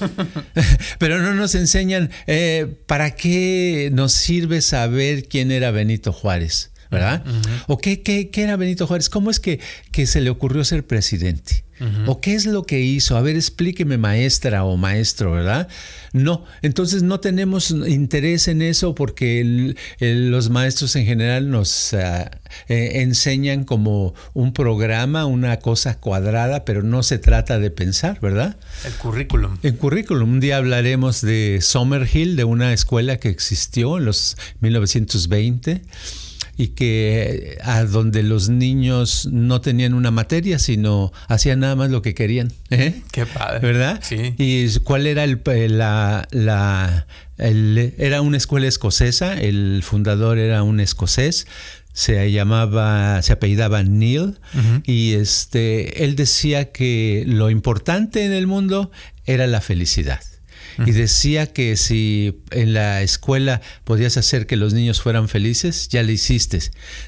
[0.98, 6.70] Pero no nos enseñan eh, para qué nos sirve saber quién era Benito Juárez.
[6.90, 7.22] ¿verdad?
[7.66, 9.10] ¿O qué, qué, qué, era Benito Juárez?
[9.10, 9.60] ¿Cómo es que,
[9.92, 11.64] que se le ocurrió ser presidente?
[12.06, 13.16] ¿O qué es lo que hizo?
[13.16, 15.68] A ver, explíqueme maestra o maestro, ¿verdad?
[16.12, 22.30] No, entonces no tenemos interés en eso porque los maestros en general nos ah,
[22.68, 28.56] eh, enseñan como un programa, una cosa cuadrada, pero no se trata de pensar, ¿verdad?
[28.84, 29.58] El currículum.
[29.62, 30.32] El currículum.
[30.32, 35.82] Un día hablaremos de Summerhill, de una escuela que existió en los 1920
[36.58, 42.02] y que a donde los niños no tenían una materia, sino hacían nada más lo
[42.02, 42.52] que querían.
[42.70, 43.00] ¿eh?
[43.12, 43.60] Qué padre.
[43.60, 44.00] ¿Verdad?
[44.02, 44.34] Sí.
[44.36, 45.40] ¿Y cuál era el,
[45.78, 47.06] la, la
[47.38, 51.46] era una escuela escocesa, el fundador era un escocés,
[51.92, 54.38] se llamaba, se apellidaba Neil,
[54.84, 58.90] y este, él decía que lo importante en el mundo
[59.24, 60.20] era la felicidad
[60.86, 66.02] y decía que si en la escuela podías hacer que los niños fueran felices, ya
[66.02, 66.60] lo hiciste.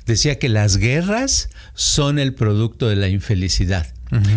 [0.07, 3.93] Decía que las guerras son el producto de la infelicidad.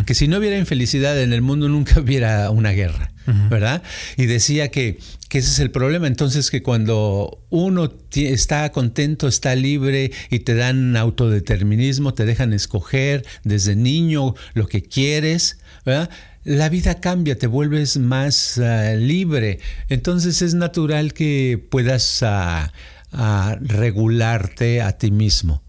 [0.06, 3.12] Que si no hubiera infelicidad en el mundo nunca hubiera una guerra,
[3.50, 3.82] ¿verdad?
[4.18, 6.06] Y decía que, que, ese es el problema.
[6.06, 13.26] Entonces que cuando uno está contento, está libre y te dan autodeterminismo, te dejan escoger
[13.44, 16.12] desde niño lo que quieres, ¿verdad?
[16.44, 19.60] La vida cambia, te vuelves más ah, libre.
[19.90, 22.72] Entonces es natural que puedas ah,
[23.12, 25.62] ah, regularte a ti mismo.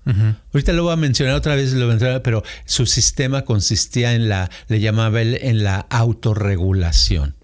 [0.52, 4.80] Ahorita lo voy a mencionar otra vez, lo pero su sistema consistía en la, le
[4.80, 7.34] llamaba él, en la autorregulación.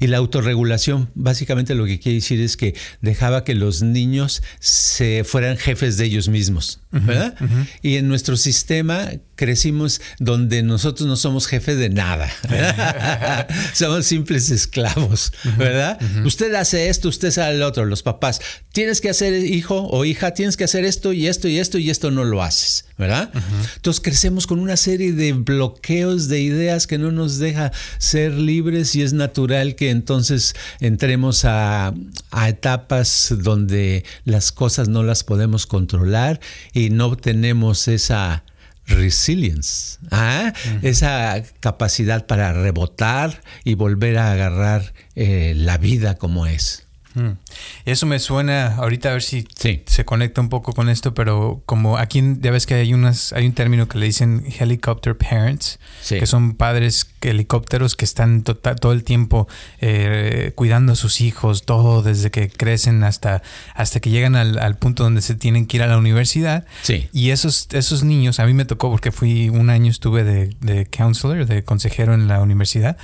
[0.00, 5.24] Y la autorregulación básicamente lo que quiere decir es que dejaba que los niños se
[5.24, 7.34] fueran jefes de ellos mismos, ¿verdad?
[7.82, 12.28] Y en nuestro sistema crecimos donde nosotros no somos jefe de nada,
[13.74, 16.00] somos simples esclavos, ¿verdad?
[16.24, 18.40] Usted hace esto, usted hace el otro, los papás.
[18.72, 21.90] Tienes que hacer, hijo o hija, tienes que hacer esto y esto y esto y
[21.90, 23.30] esto no lo haces, ¿verdad?
[23.76, 28.94] Entonces crecemos con una serie de bloqueos de ideas que no nos deja ser libres
[28.94, 31.92] y es natural que entonces entremos a,
[32.30, 36.40] a etapas donde las cosas no las podemos controlar
[36.72, 38.44] y no tenemos esa
[38.86, 40.52] resilience, ¿ah?
[40.82, 46.85] esa capacidad para rebotar y volver a agarrar eh, la vida como es.
[47.16, 47.38] Mm.
[47.86, 49.46] Eso me suena, ahorita a ver si
[49.86, 53.46] se conecta un poco con esto, pero como aquí ya ves que hay unas, hay
[53.46, 58.92] un término que le dicen helicopter parents, que son padres helicópteros que están tota, todo
[58.92, 59.48] el tiempo
[59.80, 63.42] eh, cuidando a sus hijos, todo desde que crecen hasta,
[63.74, 66.66] hasta que llegan al, punto donde se tienen que ir a la universidad.
[67.12, 70.84] Y esos, esos niños, a mí me tocó porque fui un año estuve de, de
[70.84, 72.98] counselor, de consejero en la universidad,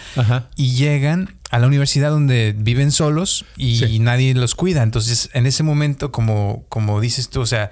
[0.54, 4.82] y llegan a la universidad donde viven solos y nadie los cuida.
[4.82, 7.70] Entonces, en ese momento, como, como dices tú, o sea,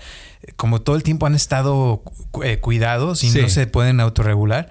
[0.57, 2.03] como todo el tiempo han estado
[2.45, 4.69] eh, cuidados y no se pueden autorregular,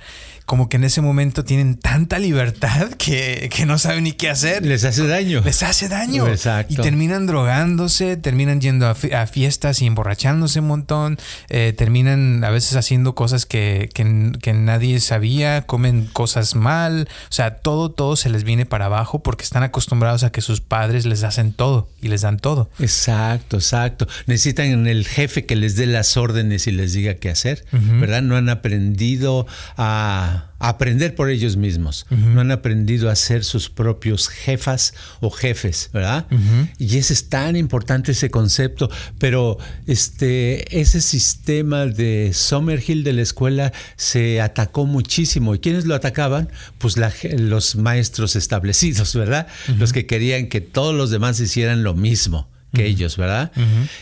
[0.50, 4.66] como que en ese momento tienen tanta libertad que, no saben ni qué hacer.
[4.66, 5.44] Les hace daño.
[5.46, 6.28] Les hace daño.
[6.28, 6.74] Exacto.
[6.74, 8.96] Y terminan drogándose, terminan yendo a,
[9.28, 15.68] fiestas y emborrachándose un montón, eh, terminan a veces haciendo cosas que, que, nadie sabía,
[15.68, 20.24] comen cosas mal, o sea, todo, todo se les viene para abajo porque están acostumbrados
[20.24, 22.72] a que sus padres les hacen todo y les dan todo.
[22.80, 24.08] Exacto, exacto.
[24.26, 28.24] Necesitan el jefe que les dé las órdenes y les diga qué hacer, ¿verdad?
[28.24, 29.46] No han aprendido
[29.78, 32.06] a aprender por ellos mismos.
[32.10, 36.28] No han aprendido a ser sus propios jefas o jefes, ¿verdad?
[36.78, 38.90] Y ese es tan importante ese concepto.
[39.18, 45.56] Pero este, ese sistema de Summerhill de la escuela se atacó muchísimo.
[45.56, 46.50] ¿Y quiénes lo atacaban?
[46.78, 49.48] Pues los maestros establecidos, ¿verdad?
[49.78, 53.52] Los que querían que todos los demás hicieran lo mismo que ellos, ¿verdad?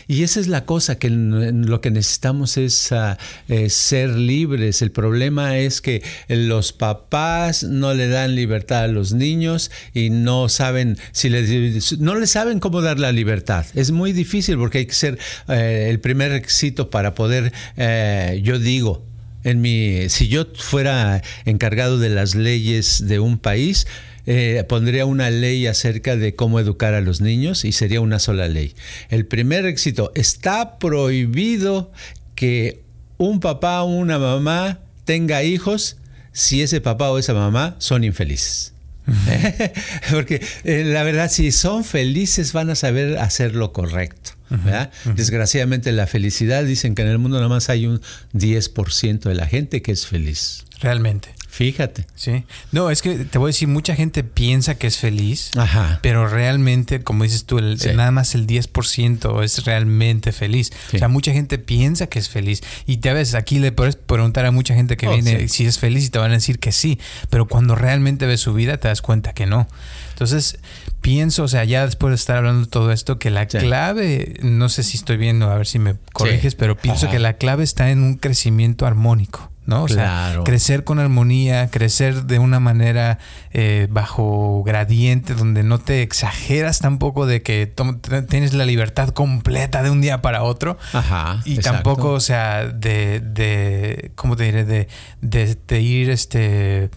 [0.06, 4.82] Y esa es la cosa, que lo que necesitamos es ah, eh, ser libres.
[4.82, 10.48] El problema es que los papás no le dan libertad a los niños y no
[10.48, 13.64] saben si les, no le saben cómo dar la libertad.
[13.74, 18.58] Es muy difícil porque hay que ser eh, el primer requisito para poder, eh, yo
[18.58, 19.04] digo,
[19.44, 23.86] en mi, si yo fuera encargado de las leyes de un país,
[24.30, 28.46] eh, pondría una ley acerca de cómo educar a los niños y sería una sola
[28.46, 28.74] ley.
[29.08, 31.90] El primer éxito, está prohibido
[32.34, 32.82] que
[33.16, 35.96] un papá o una mamá tenga hijos
[36.32, 38.74] si ese papá o esa mamá son infelices.
[40.10, 44.32] Porque eh, la verdad, si son felices, van a saber hacer lo correcto.
[45.16, 48.02] Desgraciadamente, la felicidad, dicen que en el mundo nada más hay un
[48.34, 50.66] 10% de la gente que es feliz.
[50.80, 51.37] Realmente.
[51.58, 52.06] Fíjate.
[52.14, 52.44] Sí.
[52.70, 55.50] No, es que te voy a decir, mucha gente piensa que es feliz,
[56.02, 60.70] pero realmente, como dices tú, nada más el 10% es realmente feliz.
[60.94, 62.62] O sea, mucha gente piensa que es feliz.
[62.86, 65.80] Y te ves, aquí le puedes preguntar a mucha gente que oh, viene si es
[65.80, 68.86] feliz y te van a decir que sí, pero cuando realmente ves su vida te
[68.86, 69.66] das cuenta que no.
[70.10, 70.60] Entonces,
[71.00, 74.68] pienso, o sea, ya después de estar hablando de todo esto, que la clave, no
[74.68, 77.90] sé si estoy viendo, a ver si me corriges, pero pienso que la clave está
[77.90, 79.50] en un crecimiento armónico.
[79.68, 79.82] ¿No?
[79.82, 83.18] O sea, crecer con armonía, crecer de una manera
[83.50, 87.70] eh, bajo gradiente, donde no te exageras tampoco de que
[88.30, 90.78] tienes la libertad completa de un día para otro.
[90.94, 91.42] Ajá.
[91.44, 94.64] Y tampoco, o sea, de, de ¿cómo te diré?
[94.64, 94.88] De,
[95.20, 96.88] de, ir este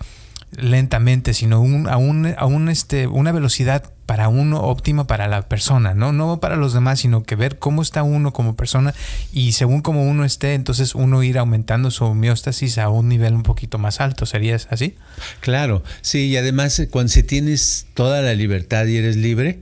[0.51, 5.43] lentamente, sino un, a, un, a un, este, una velocidad para uno óptima para la
[5.43, 6.11] persona, ¿no?
[6.11, 8.93] No para los demás, sino que ver cómo está uno como persona
[9.31, 13.43] y según cómo uno esté, entonces uno ir aumentando su homeostasis a un nivel un
[13.43, 14.25] poquito más alto.
[14.25, 14.95] ¿Sería así?
[15.39, 19.61] Claro, sí, y además cuando si tienes toda la libertad y eres libre,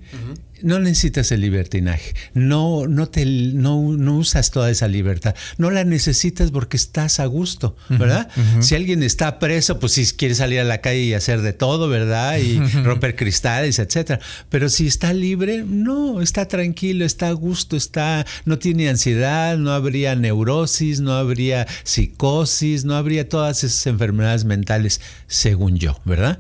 [0.62, 5.84] no necesitas el libertinaje, no, no, te, no, no, usas toda esa libertad, no la
[5.84, 8.30] necesitas porque estás a gusto, ¿verdad?
[8.60, 11.90] Si alguien está preso, pues si quiere salir a la calle y hacer de todo,
[11.90, 12.38] ¿verdad?
[12.38, 14.20] Y romper cristales, etcétera.
[14.50, 19.72] Pero si está libre, no, está tranquilo, está a gusto, está, no tiene ansiedad, no
[19.72, 26.40] habría neurosis, no habría psicosis, no habría todas esas enfermedades mentales, según yo, ¿verdad?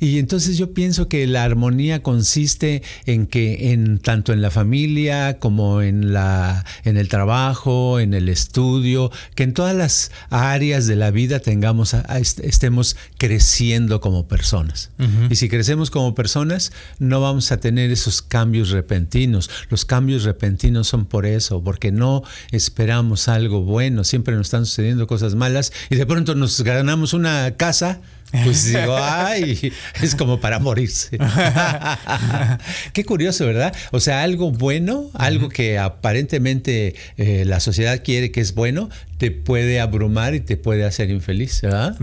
[0.00, 5.38] Y entonces yo pienso que la armonía consiste en que en tanto en la familia
[5.38, 10.96] como en la en el trabajo, en el estudio, que en todas las áreas de
[10.96, 11.94] la vida tengamos
[12.42, 14.90] estemos creciendo como personas.
[15.30, 19.50] Y si crecemos como personas, no vamos a tener esos cambios repentinos.
[19.70, 25.06] Los cambios repentinos son por eso, porque no esperamos algo bueno, siempre nos están sucediendo
[25.06, 28.00] cosas malas y de pronto nos ganamos una casa
[28.44, 31.18] pues digo, ay, es como para morirse.
[32.92, 33.74] Qué curioso, ¿verdad?
[33.90, 39.32] O sea, algo bueno, algo que aparentemente eh, la sociedad quiere que es bueno, te
[39.32, 41.96] puede abrumar y te puede hacer infeliz, ¿verdad?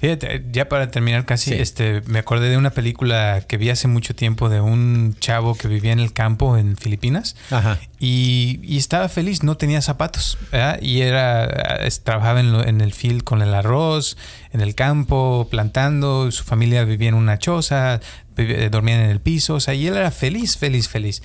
[0.00, 4.14] Fíjate, ya para terminar casi, este, me acordé de una película que vi hace mucho
[4.14, 7.34] tiempo de un chavo que vivía en el campo en Filipinas
[7.98, 10.78] Y, estaba feliz, no tenía zapatos, ¿verdad?
[10.82, 11.48] Y era,
[12.04, 14.18] trabajaba en, en el field con el arroz,
[14.52, 18.00] en el campo, plantando, su familia vivía en una choza,
[18.36, 21.22] eh, dormían en el piso, o sea, y él era feliz, feliz, feliz,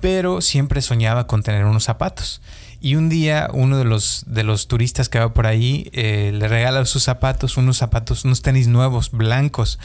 [0.00, 2.40] pero siempre soñaba con tener unos zapatos.
[2.82, 6.48] Y un día uno de los, de los turistas que va por ahí eh, le
[6.48, 9.78] regala sus zapatos, unos zapatos, unos tenis nuevos, blancos.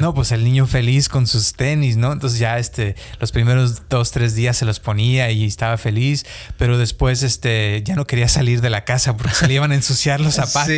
[0.00, 2.10] No, pues el niño feliz con sus tenis, ¿no?
[2.10, 6.24] Entonces ya este, los primeros dos, tres días se los ponía y estaba feliz,
[6.56, 9.74] pero después este, ya no quería salir de la casa porque se le iban a
[9.74, 10.74] ensuciar los zapatos.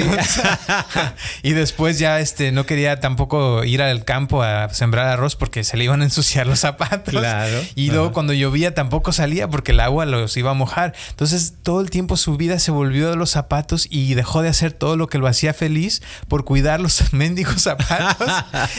[1.44, 5.76] y después ya este, no quería tampoco ir al campo a sembrar arroz porque se
[5.76, 7.14] le iban a ensuciar los zapatos.
[7.14, 7.61] Claro.
[7.76, 10.94] Y luego cuando llovía tampoco salía porque el agua los iba a mojar.
[11.11, 14.73] Entonces todo el tiempo su vida se volvió de los zapatos y dejó de hacer
[14.73, 18.29] todo lo que lo hacía feliz por cuidar los mendigos zapatos.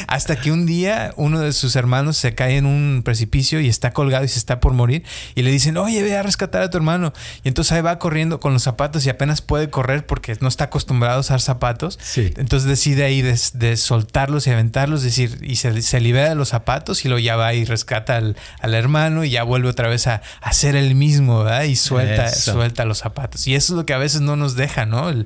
[0.08, 3.92] hasta que un día uno de sus hermanos se cae en un precipicio y está
[3.92, 5.04] colgado y se está por morir.
[5.36, 7.14] Y le dicen, oye, ve a rescatar a tu hermano.
[7.44, 10.66] Y entonces ahí va corriendo con los zapatos y apenas puede correr porque no está
[10.66, 12.00] acostumbrado a usar zapatos.
[12.16, 17.08] Entonces decide ahí de, soltarlos y aventarlos, decir, y se, libera de los zapatos y
[17.08, 18.36] luego ya va y rescata al,
[18.74, 21.64] hermano y ya vuelve otra vez a, hacer el mismo, ¿verdad?
[21.64, 23.48] Y suelta, suelta los zapatos.
[23.48, 25.10] Y eso es lo que a veces no nos deja, ¿no?
[25.10, 25.26] El,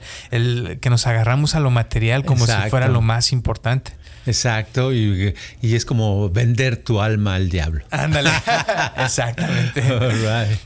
[0.82, 3.94] que nos agarramos a lo material como si fuera lo más importante.
[4.28, 7.86] Exacto, y, es como vender tu alma al diablo.
[7.92, 8.32] Ándale,
[8.98, 9.84] exactamente.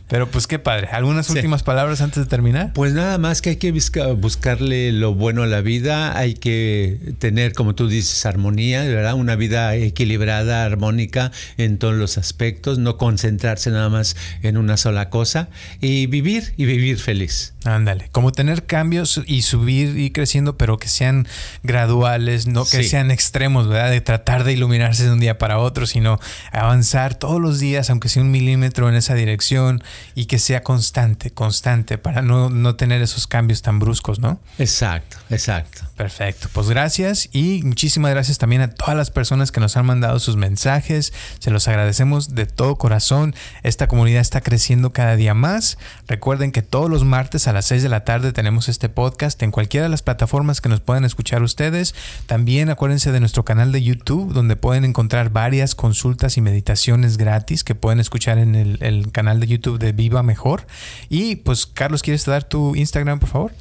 [0.08, 0.88] Pero pues qué padre.
[0.92, 2.72] ¿Algunas últimas palabras antes de terminar?
[2.74, 7.54] Pues nada más que hay que buscarle lo bueno a la vida, hay que tener,
[7.54, 9.16] como tú dices, armonía, ¿verdad?
[9.16, 15.10] Una vida equilibrada, armónica en todos los aspectos, no concentrarse nada más en una sola
[15.10, 15.50] cosa
[15.82, 17.54] y vivir y vivir feliz.
[17.66, 21.28] Ándale, como tener cambios y subir y creciendo, pero que sean
[21.62, 23.92] graduales, no que sean extremos, ¿verdad?
[23.92, 26.20] De tratar de iluminarse de un día para otro, sino
[26.54, 29.84] avanzar todos los días, aunque sea un milímetro en esa dirección
[30.16, 34.40] y que sea constante, constante, para no, no tener esos cambios tan bruscos, ¿no?
[34.58, 35.82] Exacto, exacto.
[35.98, 40.20] Perfecto, pues gracias y muchísimas gracias también a todas las personas que nos han mandado
[40.20, 45.78] sus mensajes, se los agradecemos de todo corazón, esta comunidad está creciendo cada día más,
[46.08, 49.52] recuerden que todos los martes a las 6 de la tarde tenemos este podcast en
[49.52, 51.96] cualquiera de las plataformas que nos puedan escuchar ustedes.
[52.26, 57.64] También acuérdense de nuestro canal de YouTube donde pueden encontrar varias consultas y meditaciones gratis
[57.64, 60.68] que pueden escuchar en el, canal de YouTube de Viva Mejor.
[61.10, 63.54] Y pues Carlos, ¿quieres dar tu Instagram por favor?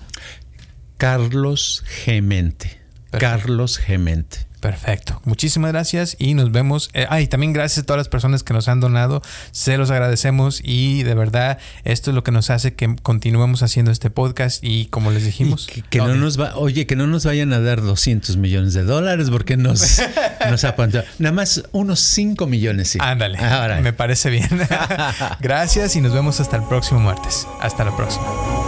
[0.96, 2.80] Carlos Gemente.
[3.10, 4.47] Carlos Gemente.
[4.60, 5.20] Perfecto.
[5.24, 6.90] Muchísimas gracias y nos vemos.
[6.92, 9.22] Eh, ah, y también gracias a todas las personas que nos han donado.
[9.52, 13.90] Se los agradecemos y de verdad esto es lo que nos hace que continuemos haciendo
[13.90, 15.66] este podcast y como les dijimos.
[15.66, 19.30] que, no nos va, oye, que no nos vayan a dar 200 millones de dólares
[19.30, 20.00] porque nos,
[20.50, 20.64] nos
[21.18, 22.98] Nada más unos 5 millones, sí.
[23.00, 23.38] Ándale.
[23.38, 23.80] Ahora.
[23.80, 24.48] Me parece bien.
[25.40, 27.46] gracias y nos vemos hasta el próximo martes.
[27.60, 28.67] Hasta la próxima.